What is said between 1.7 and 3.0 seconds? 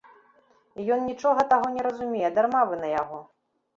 не разумее, дарма вы на